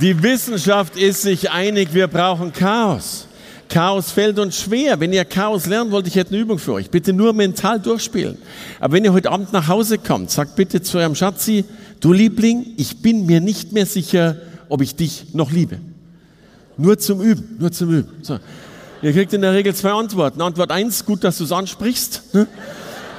Die 0.00 0.22
Wissenschaft 0.22 0.96
ist 0.96 1.22
sich 1.22 1.50
einig, 1.50 1.94
wir 1.94 2.06
brauchen 2.06 2.52
Chaos. 2.52 3.26
Chaos 3.70 4.10
fällt 4.10 4.38
uns 4.38 4.60
schwer. 4.60 5.00
Wenn 5.00 5.10
ihr 5.12 5.24
Chaos 5.24 5.66
lernen 5.66 5.90
wollt, 5.90 6.06
ich 6.06 6.16
hätte 6.16 6.30
eine 6.30 6.40
Übung 6.40 6.58
für 6.58 6.74
euch. 6.74 6.90
Bitte 6.90 7.14
nur 7.14 7.32
mental 7.32 7.80
durchspielen. 7.80 8.36
Aber 8.78 8.92
wenn 8.92 9.04
ihr 9.04 9.14
heute 9.14 9.30
Abend 9.30 9.54
nach 9.54 9.68
Hause 9.68 9.96
kommt, 9.96 10.30
sagt 10.30 10.54
bitte 10.54 10.82
zu 10.82 10.98
eurem 10.98 11.14
Schatzi, 11.14 11.64
du 12.00 12.12
Liebling, 12.12 12.74
ich 12.76 13.00
bin 13.00 13.24
mir 13.24 13.40
nicht 13.40 13.72
mehr 13.72 13.86
sicher, 13.86 14.36
ob 14.68 14.82
ich 14.82 14.96
dich 14.96 15.32
noch 15.32 15.50
liebe. 15.50 15.78
Nur 16.76 16.98
zum 16.98 17.22
Üben, 17.22 17.56
nur 17.58 17.72
zum 17.72 17.90
Üben. 17.90 18.22
So. 18.22 18.38
Ihr 19.00 19.12
kriegt 19.12 19.32
in 19.32 19.40
der 19.40 19.54
Regel 19.54 19.74
zwei 19.74 19.92
Antworten. 19.92 20.42
Antwort 20.42 20.70
eins, 20.72 21.06
gut, 21.06 21.24
dass 21.24 21.38
du 21.38 21.44
es 21.44 21.52
ansprichst. 21.52 22.34
Ne? 22.34 22.46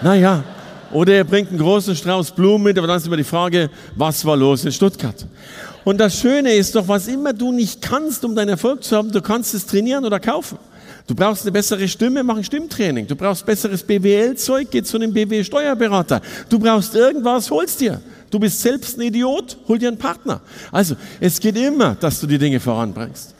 Naja. 0.04 0.44
Oder 0.92 1.18
ihr 1.18 1.24
bringt 1.24 1.50
einen 1.50 1.60
großen 1.60 1.96
Strauß 1.96 2.32
Blumen 2.32 2.64
mit, 2.64 2.78
aber 2.78 2.88
dann 2.88 2.98
ist 2.98 3.08
immer 3.08 3.18
die 3.18 3.24
Frage, 3.24 3.70
was 3.96 4.24
war 4.24 4.38
los 4.38 4.64
in 4.64 4.72
Stuttgart? 4.72 5.26
Und 5.88 6.00
das 6.00 6.20
Schöne 6.20 6.54
ist 6.54 6.76
doch, 6.76 6.86
was 6.90 7.08
immer 7.08 7.32
du 7.32 7.54
nicht 7.54 7.82
kannst, 7.82 8.26
um 8.26 8.36
deinen 8.36 8.50
Erfolg 8.50 8.84
zu 8.84 8.98
haben, 8.98 9.10
du 9.10 9.22
kannst 9.22 9.54
es 9.54 9.66
trainieren 9.66 10.04
oder 10.04 10.20
kaufen. 10.20 10.58
Du 11.08 11.16
brauchst 11.16 11.44
eine 11.44 11.54
bessere 11.54 11.88
Stimme, 11.88 12.26
mach 12.26 12.36
ein 12.36 12.44
Stimmtraining. 12.44 13.08
Du 13.08 13.16
brauchst 13.16 13.46
besseres 13.46 13.84
BWL-Zeug, 13.84 14.68
geh 14.70 14.84
zu 14.84 14.98
einem 14.98 15.14
BW-Steuerberater. 15.14 16.20
Du 16.50 16.60
brauchst 16.60 16.94
irgendwas, 16.94 17.50
holst 17.50 17.80
dir. 17.80 18.02
Du 18.30 18.38
bist 18.38 18.60
selbst 18.60 18.98
ein 18.98 19.04
Idiot, 19.04 19.56
hol 19.70 19.80
dir 19.80 19.88
einen 19.88 19.98
Partner. 19.98 20.42
Also, 20.74 20.98
es 21.22 21.40
geht 21.40 21.56
immer, 21.56 21.96
dass 21.96 22.20
du 22.20 22.28
die 22.28 22.38
Dinge 22.38 22.60
voranbringst. 22.60 23.34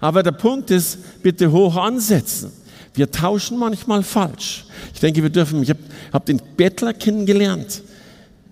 Aber 0.00 0.22
der 0.22 0.30
Punkt 0.30 0.70
ist, 0.70 0.98
bitte 1.24 1.50
hoch 1.50 1.74
ansetzen. 1.74 2.52
Wir 2.94 3.10
tauschen 3.10 3.58
manchmal 3.58 4.04
falsch. 4.04 4.66
Ich 4.94 5.00
denke, 5.00 5.20
wir 5.20 5.30
dürfen, 5.30 5.64
ich 5.64 5.70
habe 5.70 5.80
hab 6.12 6.26
den 6.26 6.40
Bettler 6.56 6.94
kennengelernt. 6.94 7.82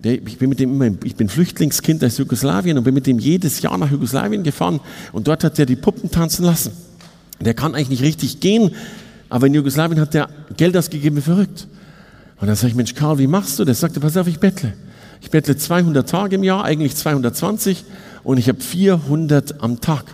Ich 0.03 0.37
bin 0.37 0.49
mit 0.49 0.59
dem 0.59 0.79
immer, 0.79 0.95
ich 1.03 1.15
bin 1.15 1.27
Flüchtlingskind 1.27 2.03
aus 2.03 2.17
Jugoslawien 2.17 2.77
und 2.77 2.83
bin 2.83 2.93
mit 2.93 3.07
dem 3.07 3.17
jedes 3.17 3.61
Jahr 3.61 3.77
nach 3.77 3.89
Jugoslawien 3.89 4.43
gefahren 4.43 4.79
und 5.11 5.27
dort 5.27 5.43
hat 5.43 5.57
er 5.57 5.65
die 5.65 5.75
Puppen 5.75 6.11
tanzen 6.11 6.45
lassen. 6.45 6.71
Der 7.39 7.55
kann 7.55 7.73
eigentlich 7.73 7.89
nicht 7.89 8.03
richtig 8.03 8.39
gehen, 8.39 8.75
aber 9.29 9.47
in 9.47 9.55
Jugoslawien 9.55 9.99
hat 9.99 10.13
er 10.13 10.29
Geld 10.55 10.77
ausgegeben 10.77 11.17
wie 11.17 11.21
verrückt. 11.21 11.67
Und 12.39 12.47
dann 12.47 12.55
sage 12.55 12.69
ich, 12.69 12.75
Mensch, 12.75 12.93
Karl, 12.93 13.17
wie 13.17 13.27
machst 13.27 13.57
du 13.57 13.65
das? 13.65 13.79
Sagte, 13.79 13.99
pass 13.99 14.15
auf, 14.17 14.27
ich 14.27 14.39
bettle. 14.39 14.73
Ich 15.21 15.31
bettle 15.31 15.57
200 15.57 16.07
Tage 16.07 16.35
im 16.35 16.43
Jahr, 16.43 16.63
eigentlich 16.63 16.95
220 16.95 17.83
und 18.23 18.37
ich 18.37 18.47
habe 18.49 18.61
400 18.61 19.63
am 19.63 19.81
Tag. 19.81 20.05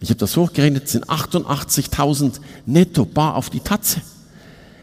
Ich 0.00 0.10
habe 0.10 0.20
das 0.20 0.36
hochgerechnet, 0.36 0.88
sind 0.88 1.06
88.000 1.06 2.34
netto 2.66 3.04
bar 3.04 3.34
auf 3.34 3.50
die 3.50 3.60
Tatze. 3.60 4.00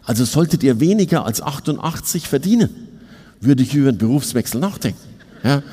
Also 0.04 0.26
solltet 0.26 0.62
ihr 0.64 0.82
weniger 0.82 1.26
als 1.26 1.42
88 1.42 2.28
verdienen, 2.28 2.70
würde 3.46 3.64
ich 3.64 3.74
über 3.74 3.90
einen 3.90 3.98
Berufswechsel 3.98 4.60
nachdenken. 4.60 5.00
Ja. 5.44 5.64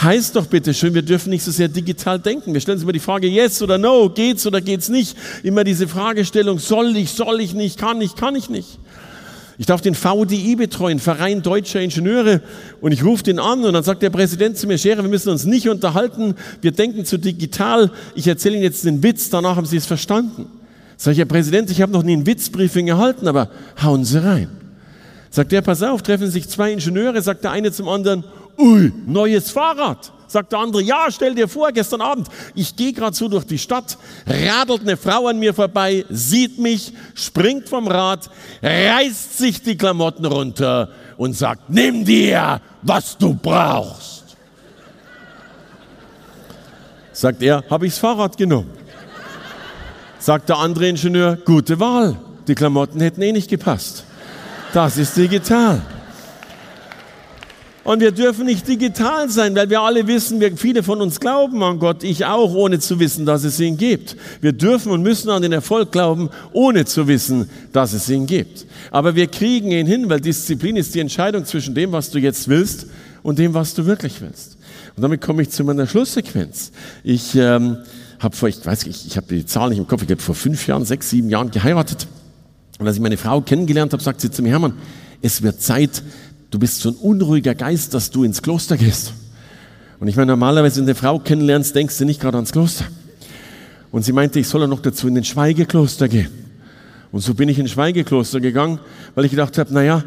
Heißt 0.00 0.36
doch 0.36 0.46
bitte 0.46 0.72
schön, 0.72 0.94
wir 0.94 1.02
dürfen 1.02 1.30
nicht 1.30 1.42
so 1.42 1.50
sehr 1.50 1.68
digital 1.68 2.18
denken. 2.18 2.54
Wir 2.54 2.60
stellen 2.60 2.76
uns 2.76 2.82
immer 2.82 2.92
die 2.92 2.98
Frage, 2.98 3.26
yes 3.26 3.60
oder 3.62 3.78
no, 3.78 4.08
geht's 4.08 4.46
oder 4.46 4.60
geht's 4.60 4.88
nicht. 4.88 5.16
Immer 5.42 5.64
diese 5.64 5.86
Fragestellung, 5.86 6.58
soll 6.58 6.96
ich, 6.96 7.10
soll 7.10 7.40
ich 7.40 7.54
nicht, 7.54 7.78
kann 7.78 8.00
ich, 8.00 8.14
kann 8.14 8.34
ich 8.34 8.48
nicht. 8.48 8.78
Ich 9.58 9.66
darf 9.66 9.82
den 9.82 9.94
VDI 9.94 10.56
betreuen, 10.56 10.98
Verein 10.98 11.42
Deutscher 11.42 11.80
Ingenieure, 11.80 12.40
und 12.80 12.92
ich 12.92 13.04
rufe 13.04 13.22
den 13.22 13.38
an 13.38 13.64
und 13.64 13.74
dann 13.74 13.84
sagt 13.84 14.02
der 14.02 14.10
Präsident 14.10 14.56
zu 14.56 14.66
mir, 14.66 14.78
Schere, 14.78 15.02
wir 15.02 15.10
müssen 15.10 15.28
uns 15.28 15.44
nicht 15.44 15.68
unterhalten, 15.68 16.34
wir 16.62 16.72
denken 16.72 17.04
zu 17.04 17.18
digital, 17.18 17.90
ich 18.14 18.26
erzähle 18.26 18.56
Ihnen 18.56 18.64
jetzt 18.64 18.84
den 18.84 19.02
Witz, 19.02 19.28
danach 19.28 19.56
haben 19.56 19.66
Sie 19.66 19.76
es 19.76 19.86
verstanden. 19.86 20.46
Sag 20.96 21.12
ich, 21.12 21.18
Herr 21.18 21.26
Präsident, 21.26 21.70
ich 21.70 21.82
habe 21.82 21.92
noch 21.92 22.02
nie 22.02 22.16
ein 22.16 22.26
Witzbriefing 22.26 22.88
erhalten, 22.88 23.28
aber 23.28 23.50
hauen 23.82 24.04
Sie 24.04 24.24
rein. 24.24 24.61
Sagt 25.32 25.50
der, 25.50 25.62
pass 25.62 25.82
auf, 25.82 26.02
treffen 26.02 26.30
sich 26.30 26.46
zwei 26.46 26.72
Ingenieure, 26.72 27.20
sagt 27.22 27.42
der 27.42 27.52
eine 27.52 27.72
zum 27.72 27.88
anderen, 27.88 28.22
ui, 28.58 28.92
neues 29.06 29.50
Fahrrad. 29.50 30.12
Sagt 30.26 30.52
der 30.52 30.58
andere, 30.58 30.82
ja, 30.82 31.06
stell 31.10 31.34
dir 31.34 31.48
vor, 31.48 31.72
gestern 31.72 32.02
Abend, 32.02 32.28
ich 32.54 32.76
gehe 32.76 32.92
gerade 32.92 33.16
so 33.16 33.28
durch 33.28 33.46
die 33.46 33.58
Stadt, 33.58 33.96
radelt 34.26 34.82
eine 34.82 34.98
Frau 34.98 35.28
an 35.28 35.38
mir 35.38 35.54
vorbei, 35.54 36.04
sieht 36.10 36.58
mich, 36.58 36.92
springt 37.14 37.66
vom 37.70 37.88
Rad, 37.88 38.28
reißt 38.62 39.38
sich 39.38 39.62
die 39.62 39.76
Klamotten 39.76 40.26
runter 40.26 40.90
und 41.16 41.34
sagt, 41.34 41.70
nimm 41.70 42.04
dir, 42.04 42.60
was 42.82 43.16
du 43.16 43.32
brauchst. 43.32 44.36
Sagt 47.14 47.42
er, 47.42 47.64
habe 47.70 47.86
ich 47.86 47.94
das 47.94 48.00
Fahrrad 48.00 48.36
genommen. 48.36 48.70
Sagt 50.18 50.50
der 50.50 50.58
andere 50.58 50.88
Ingenieur, 50.88 51.36
gute 51.36 51.80
Wahl, 51.80 52.18
die 52.46 52.54
Klamotten 52.54 53.00
hätten 53.00 53.22
eh 53.22 53.32
nicht 53.32 53.48
gepasst. 53.48 54.04
Das 54.72 54.96
ist 54.96 55.16
digital. 55.16 55.82
Und 57.84 58.00
wir 58.00 58.12
dürfen 58.12 58.46
nicht 58.46 58.66
digital 58.68 59.28
sein, 59.28 59.56
weil 59.56 59.68
wir 59.68 59.80
alle 59.80 60.06
wissen, 60.06 60.40
wir, 60.40 60.56
viele 60.56 60.84
von 60.84 61.00
uns 61.00 61.18
glauben 61.18 61.62
an 61.64 61.80
Gott, 61.80 62.04
ich 62.04 62.24
auch, 62.24 62.54
ohne 62.54 62.78
zu 62.78 63.00
wissen, 63.00 63.26
dass 63.26 63.42
es 63.42 63.58
ihn 63.58 63.76
gibt. 63.76 64.16
Wir 64.40 64.52
dürfen 64.52 64.92
und 64.92 65.02
müssen 65.02 65.30
an 65.30 65.42
den 65.42 65.50
Erfolg 65.50 65.90
glauben, 65.90 66.30
ohne 66.52 66.84
zu 66.84 67.08
wissen, 67.08 67.50
dass 67.72 67.92
es 67.92 68.08
ihn 68.08 68.26
gibt. 68.26 68.66
Aber 68.92 69.16
wir 69.16 69.26
kriegen 69.26 69.72
ihn 69.72 69.86
hin, 69.86 70.08
weil 70.08 70.20
Disziplin 70.20 70.76
ist 70.76 70.94
die 70.94 71.00
Entscheidung 71.00 71.44
zwischen 71.44 71.74
dem, 71.74 71.90
was 71.90 72.10
du 72.10 72.18
jetzt 72.18 72.46
willst 72.46 72.86
und 73.24 73.40
dem, 73.40 73.52
was 73.52 73.74
du 73.74 73.84
wirklich 73.84 74.20
willst. 74.20 74.56
Und 74.96 75.02
damit 75.02 75.20
komme 75.20 75.42
ich 75.42 75.50
zu 75.50 75.64
meiner 75.64 75.88
Schlusssequenz. 75.88 76.70
Ich 77.02 77.34
ähm, 77.34 77.78
habe 78.20 78.36
vor, 78.36 78.48
ich 78.48 78.64
weiß 78.64 78.86
nicht, 78.86 79.06
ich 79.06 79.16
habe 79.16 79.26
die 79.28 79.44
Zahl 79.44 79.70
nicht 79.70 79.78
im 79.78 79.88
Kopf, 79.88 80.04
ich 80.04 80.10
habe 80.10 80.22
vor 80.22 80.36
fünf 80.36 80.68
Jahren, 80.68 80.84
sechs, 80.84 81.10
sieben 81.10 81.28
Jahren 81.28 81.50
geheiratet. 81.50 82.06
Und 82.82 82.88
als 82.88 82.96
ich 82.96 83.02
meine 83.02 83.16
Frau 83.16 83.40
kennengelernt 83.40 83.92
habe, 83.92 84.02
sagt 84.02 84.20
sie 84.20 84.28
zu 84.28 84.42
mir, 84.42 84.48
Hermann, 84.48 84.72
es 85.20 85.40
wird 85.40 85.62
Zeit, 85.62 86.02
du 86.50 86.58
bist 86.58 86.80
so 86.80 86.88
ein 86.88 86.96
unruhiger 86.96 87.54
Geist, 87.54 87.94
dass 87.94 88.10
du 88.10 88.24
ins 88.24 88.42
Kloster 88.42 88.76
gehst. 88.76 89.12
Und 90.00 90.08
ich 90.08 90.16
meine, 90.16 90.32
normalerweise, 90.32 90.78
wenn 90.80 90.86
du 90.86 90.90
eine 90.90 90.98
Frau 90.98 91.20
kennenlernst, 91.20 91.76
denkst 91.76 91.96
du 91.98 92.04
nicht 92.04 92.20
gerade 92.20 92.38
ans 92.38 92.50
Kloster. 92.50 92.86
Und 93.92 94.04
sie 94.04 94.12
meinte, 94.12 94.40
ich 94.40 94.48
soll 94.48 94.62
ja 94.62 94.66
noch 94.66 94.82
dazu 94.82 95.06
in 95.06 95.14
den 95.14 95.22
Schweigekloster 95.22 96.08
gehen. 96.08 96.26
Und 97.12 97.20
so 97.20 97.34
bin 97.34 97.48
ich 97.48 97.56
in 97.56 97.66
ein 97.66 97.68
Schweigekloster 97.68 98.40
gegangen, 98.40 98.80
weil 99.14 99.26
ich 99.26 99.30
gedacht 99.30 99.58
habe, 99.58 99.72
naja, 99.72 100.02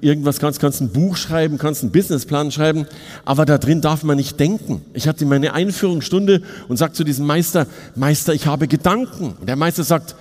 irgendwas 0.00 0.38
kannst, 0.38 0.60
kannst 0.60 0.80
ein 0.80 0.90
Buch 0.90 1.16
schreiben, 1.16 1.58
kannst 1.58 1.82
einen 1.82 1.90
Businessplan 1.90 2.52
schreiben, 2.52 2.86
aber 3.24 3.44
da 3.44 3.58
drin 3.58 3.80
darf 3.80 4.04
man 4.04 4.18
nicht 4.18 4.38
denken. 4.38 4.82
Ich 4.94 5.08
hatte 5.08 5.26
meine 5.26 5.52
Einführungsstunde 5.52 6.42
und 6.68 6.76
sag 6.76 6.94
zu 6.94 7.02
diesem 7.02 7.26
Meister, 7.26 7.66
Meister, 7.96 8.34
ich 8.34 8.46
habe 8.46 8.68
Gedanken. 8.68 9.34
Und 9.40 9.48
der 9.48 9.56
Meister 9.56 9.82
sagt, 9.82 10.14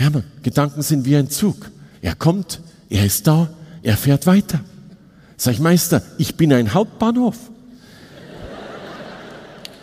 Hermann, 0.00 0.24
Gedanken 0.42 0.80
sind 0.80 1.04
wie 1.04 1.14
ein 1.14 1.28
Zug. 1.28 1.56
Er 2.00 2.14
kommt, 2.14 2.60
er 2.88 3.04
ist 3.04 3.26
da, 3.26 3.50
er 3.82 3.98
fährt 3.98 4.26
weiter. 4.26 4.60
Sag 5.36 5.52
ich, 5.52 5.60
Meister, 5.60 6.02
ich 6.16 6.36
bin 6.36 6.54
ein 6.54 6.72
Hauptbahnhof. 6.72 7.36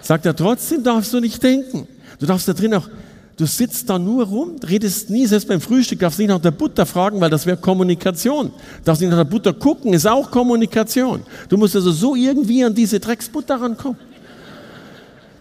Sagt 0.01 0.25
er, 0.25 0.35
trotzdem 0.35 0.83
darfst 0.83 1.13
du 1.13 1.19
nicht 1.19 1.44
denken. 1.44 1.88
Du 2.19 2.25
darfst 2.25 2.47
da 2.47 2.53
drin 2.53 2.73
auch, 2.73 2.89
du 3.38 3.45
sitzt 3.45 3.91
da 3.91 4.00
nur 4.00 4.25
rum, 4.25 4.56
redest 4.67 5.11
nie, 5.11 5.27
selbst 5.27 5.47
beim 5.50 5.61
Frühstück 5.61 6.00
darfst 6.00 6.17
nicht 6.17 6.29
nach 6.29 6.41
der 6.41 6.50
Butter 6.50 6.88
fragen, 6.88 7.22
weil 7.22 7.29
das 7.29 7.45
wäre 7.45 7.57
Kommunikation. 7.57 8.51
Darfst 8.83 9.01
nicht 9.01 9.11
nach 9.11 9.19
der 9.19 9.23
Butter 9.25 9.53
gucken, 9.53 9.94
ist 9.94 10.07
auch 10.07 10.31
Kommunikation. 10.31 11.22
Du 11.47 11.57
musst 11.57 11.75
also 11.75 11.91
so 11.91 12.16
irgendwie 12.16 12.63
an 12.63 12.73
diese 12.73 13.00
Drecksbutter 13.00 13.61
rankommen. 13.61 14.00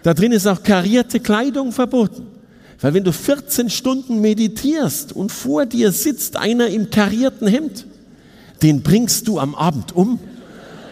Da 0.03 0.13
drin 0.13 0.33
ist 0.33 0.47
auch 0.47 0.63
karierte 0.63 1.19
Kleidung 1.19 1.73
verboten. 1.73 2.36
Weil 2.81 2.95
wenn 2.95 3.05
du 3.05 3.13
14 3.13 3.71
Stunden 3.71 4.21
meditierst 4.21 5.13
und 5.13 5.33
vor 5.33 5.67
dir 5.67 5.93
sitzt 5.93 6.37
einer 6.37 6.69
im 6.69 6.91
karierten 6.91 7.49
Hemd, 7.49 7.87
den 8.63 8.83
bringst 8.83 9.29
du 9.29 9.39
am 9.39 9.55
Abend 9.55 9.95
um. 9.95 10.19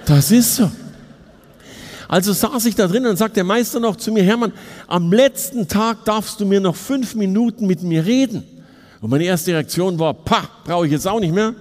Das 0.06 0.30
ist 0.30 0.56
so. 0.56 0.70
Also 2.08 2.32
saß 2.32 2.66
ich 2.66 2.74
da 2.74 2.86
drin 2.86 3.06
und 3.06 3.16
sagt 3.16 3.36
der 3.36 3.44
Meister 3.44 3.80
noch 3.80 3.96
zu 3.96 4.12
mir, 4.12 4.22
Hermann, 4.22 4.52
am 4.86 5.12
letzten 5.12 5.68
Tag 5.68 6.04
darfst 6.04 6.40
du 6.40 6.46
mir 6.46 6.60
noch 6.60 6.76
fünf 6.76 7.14
Minuten 7.14 7.66
mit 7.66 7.82
mir 7.82 8.04
reden. 8.04 8.44
Und 9.00 9.10
meine 9.10 9.24
erste 9.24 9.52
Reaktion 9.52 9.98
war, 9.98 10.14
pah, 10.14 10.48
brauche 10.64 10.86
ich 10.86 10.92
jetzt 10.92 11.06
auch 11.06 11.20
nicht 11.20 11.34
mehr. 11.34 11.54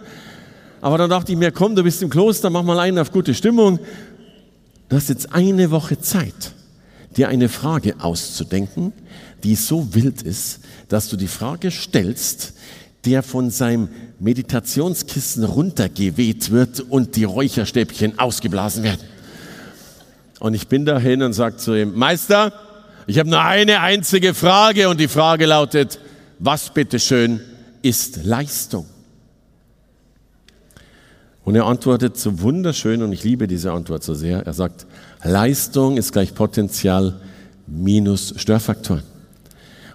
Aber 0.82 0.98
dann 0.98 1.10
dachte 1.10 1.32
ich 1.32 1.38
mir, 1.38 1.52
komm, 1.52 1.76
du 1.76 1.84
bist 1.84 2.02
im 2.02 2.10
Kloster, 2.10 2.50
mach 2.50 2.64
mal 2.64 2.80
einen 2.80 3.00
auf 3.00 3.12
gute 3.12 3.34
Stimmung. 3.34 3.80
Du 4.90 4.96
hast 4.96 5.10
jetzt 5.10 5.34
eine 5.34 5.72
Woche 5.72 6.00
Zeit, 6.00 6.54
dir 7.16 7.30
eine 7.30 7.50
Frage 7.50 7.96
auszudenken, 8.00 8.92
die 9.44 9.56
so 9.56 9.94
wild 9.94 10.22
ist, 10.22 10.60
dass 10.88 11.10
du 11.10 11.18
die 11.18 11.28
Frage 11.28 11.72
stellst, 11.72 12.54
der 13.06 13.24
von 13.24 13.50
seinem 13.50 13.90
Meditationskissen 14.20 15.44
runtergeweht 15.44 16.52
wird 16.52 16.80
und 16.80 17.16
die 17.16 17.26
Räucherstäbchen 17.26 18.18
ausgeblasen 18.20 18.84
werden. 18.84 19.02
Und 20.40 20.54
ich 20.54 20.68
bin 20.68 20.86
dahin 20.86 21.22
und 21.22 21.34
sage 21.34 21.58
zu 21.58 21.74
ihm, 21.74 21.94
Meister, 21.96 22.54
ich 23.08 23.20
habe 23.20 23.30
nur 23.30 23.42
eine 23.42 23.82
einzige 23.82 24.34
Frage 24.34 24.88
und 24.88 25.00
die 25.00 25.08
Frage 25.08 25.46
lautet, 25.46 26.00
was 26.40 26.74
bitteschön 26.74 27.42
ist 27.82 28.24
Leistung? 28.24 28.86
Und 31.44 31.56
er 31.56 31.66
antwortet 31.66 32.18
so 32.18 32.40
wunderschön 32.42 33.04
und 33.04 33.12
ich 33.12 33.24
liebe 33.24 33.48
diese 33.48 33.74
Antwort 33.74 34.04
so 34.04 34.14
sehr. 34.14 34.46
Er 34.46 34.54
sagt, 34.54 34.86
Leistung 35.24 35.98
ist 35.98 36.14
gleich 36.14 36.34
Potenzial 36.34 37.20
minus 37.74 38.34
Störfaktoren. 38.38 39.04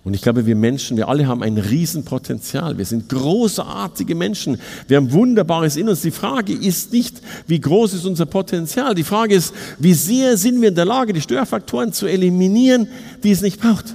Und 0.05 0.15
ich 0.15 0.23
glaube, 0.23 0.47
wir 0.47 0.57
Menschen, 0.57 0.97
wir 0.97 1.09
alle 1.09 1.27
haben 1.27 1.43
ein 1.43 1.59
Riesenpotenzial. 1.59 2.79
Wir 2.79 2.85
sind 2.85 3.09
großartige 3.11 4.15
Menschen. 4.15 4.59
Wir 4.87 4.97
haben 4.97 5.13
Wunderbares 5.13 5.77
in 5.77 5.89
uns. 5.89 6.01
Die 6.01 6.11
Frage 6.11 6.55
ist 6.55 6.93
nicht, 6.93 7.21
wie 7.47 7.61
groß 7.61 7.93
ist 7.93 8.07
unser 8.07 8.25
Potenzial. 8.25 8.95
Die 8.95 9.05
Frage 9.05 9.35
ist, 9.35 9.53
wie 9.79 9.93
sehr 9.93 10.37
sind 10.37 10.63
wir 10.63 10.69
in 10.69 10.75
der 10.75 10.87
Lage, 10.87 11.13
die 11.13 11.21
Störfaktoren 11.21 11.93
zu 11.93 12.07
eliminieren, 12.07 12.89
die 13.23 13.33
es 13.33 13.43
nicht 13.43 13.61
braucht. 13.61 13.95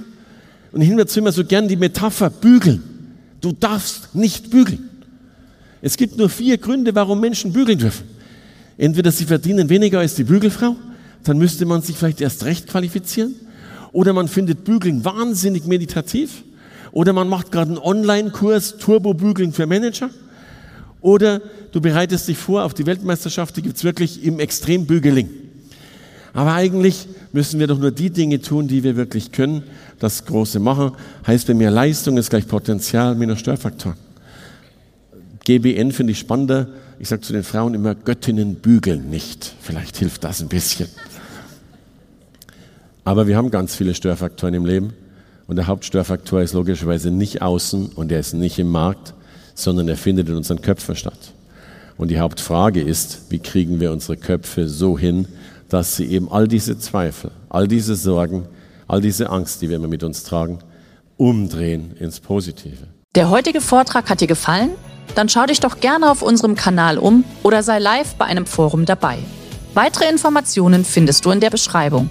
Und 0.70 0.82
ich 0.82 0.88
nehme 0.88 1.02
dazu 1.02 1.18
immer 1.18 1.32
so 1.32 1.44
gern 1.44 1.66
die 1.66 1.76
Metapher 1.76 2.30
bügeln. 2.30 2.82
Du 3.40 3.52
darfst 3.52 4.14
nicht 4.14 4.50
bügeln. 4.50 4.90
Es 5.82 5.96
gibt 5.96 6.16
nur 6.16 6.28
vier 6.28 6.58
Gründe, 6.58 6.94
warum 6.94 7.20
Menschen 7.20 7.52
bügeln 7.52 7.78
dürfen. 7.78 8.06
Entweder 8.78 9.10
sie 9.10 9.24
verdienen 9.24 9.68
weniger 9.68 9.98
als 9.98 10.14
die 10.14 10.24
Bügelfrau, 10.24 10.76
dann 11.24 11.38
müsste 11.38 11.66
man 11.66 11.82
sich 11.82 11.96
vielleicht 11.96 12.20
erst 12.20 12.44
recht 12.44 12.68
qualifizieren. 12.68 13.34
Oder 13.94 14.12
man 14.12 14.26
findet 14.26 14.64
Bügeln 14.64 15.04
wahnsinnig 15.04 15.66
meditativ. 15.66 16.42
Oder 16.90 17.12
man 17.12 17.28
macht 17.28 17.52
gerade 17.52 17.70
einen 17.70 17.78
Online-Kurs 17.78 18.76
Turbo-Bügeln 18.78 19.52
für 19.52 19.66
Manager. 19.66 20.10
Oder 21.00 21.40
du 21.70 21.80
bereitest 21.80 22.26
dich 22.26 22.36
vor 22.36 22.64
auf 22.64 22.74
die 22.74 22.86
Weltmeisterschaft, 22.86 23.56
die 23.56 23.62
gibt 23.62 23.76
es 23.76 23.84
wirklich 23.84 24.24
im 24.24 24.40
Extrembügeling. 24.40 25.30
Aber 26.32 26.54
eigentlich 26.54 27.06
müssen 27.32 27.60
wir 27.60 27.68
doch 27.68 27.78
nur 27.78 27.92
die 27.92 28.10
Dinge 28.10 28.40
tun, 28.40 28.66
die 28.66 28.82
wir 28.82 28.96
wirklich 28.96 29.30
können. 29.30 29.62
Das 30.00 30.24
Große 30.24 30.58
machen 30.58 30.92
heißt 31.24 31.46
bei 31.46 31.54
mir, 31.54 31.70
Leistung 31.70 32.16
ist 32.16 32.30
gleich 32.30 32.48
Potenzial 32.48 33.14
minus 33.14 33.38
Störfaktor. 33.38 33.96
GBN 35.44 35.92
finde 35.92 36.12
ich 36.12 36.18
spannender. 36.18 36.68
Ich 36.98 37.08
sage 37.08 37.22
zu 37.22 37.32
den 37.32 37.44
Frauen 37.44 37.74
immer, 37.74 37.94
Göttinnen 37.94 38.56
bügeln 38.56 39.08
nicht. 39.08 39.54
Vielleicht 39.60 39.98
hilft 39.98 40.24
das 40.24 40.40
ein 40.40 40.48
bisschen. 40.48 40.88
Aber 43.04 43.26
wir 43.26 43.36
haben 43.36 43.50
ganz 43.50 43.76
viele 43.76 43.94
Störfaktoren 43.94 44.54
im 44.54 44.64
Leben. 44.64 44.94
Und 45.46 45.56
der 45.56 45.66
Hauptstörfaktor 45.66 46.40
ist 46.40 46.54
logischerweise 46.54 47.10
nicht 47.10 47.42
außen 47.42 47.88
und 47.94 48.10
er 48.10 48.18
ist 48.18 48.32
nicht 48.32 48.58
im 48.58 48.70
Markt, 48.70 49.12
sondern 49.54 49.88
er 49.88 49.96
findet 49.96 50.28
in 50.28 50.36
unseren 50.36 50.62
Köpfen 50.62 50.96
statt. 50.96 51.32
Und 51.98 52.08
die 52.08 52.18
Hauptfrage 52.18 52.80
ist, 52.80 53.26
wie 53.28 53.38
kriegen 53.38 53.78
wir 53.78 53.92
unsere 53.92 54.16
Köpfe 54.16 54.66
so 54.68 54.98
hin, 54.98 55.28
dass 55.68 55.96
sie 55.96 56.06
eben 56.06 56.30
all 56.32 56.48
diese 56.48 56.78
Zweifel, 56.78 57.30
all 57.50 57.68
diese 57.68 57.94
Sorgen, 57.94 58.46
all 58.88 59.00
diese 59.00 59.28
Angst, 59.28 59.60
die 59.60 59.68
wir 59.68 59.76
immer 59.76 59.88
mit 59.88 60.02
uns 60.02 60.24
tragen, 60.24 60.60
umdrehen 61.18 61.94
ins 61.98 62.20
Positive. 62.20 62.88
Der 63.14 63.30
heutige 63.30 63.60
Vortrag 63.60 64.08
hat 64.08 64.22
dir 64.22 64.26
gefallen? 64.26 64.70
Dann 65.14 65.28
schau 65.28 65.44
dich 65.44 65.60
doch 65.60 65.78
gerne 65.78 66.10
auf 66.10 66.22
unserem 66.22 66.54
Kanal 66.56 66.98
um 66.98 67.22
oder 67.42 67.62
sei 67.62 67.78
live 67.78 68.14
bei 68.14 68.24
einem 68.24 68.46
Forum 68.46 68.86
dabei. 68.86 69.18
Weitere 69.74 70.08
Informationen 70.08 70.84
findest 70.84 71.24
du 71.24 71.30
in 71.30 71.40
der 71.40 71.50
Beschreibung. 71.50 72.10